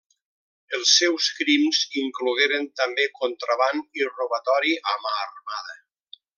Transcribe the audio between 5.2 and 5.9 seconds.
armada.